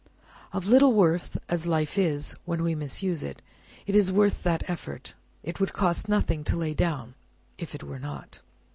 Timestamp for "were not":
7.83-8.41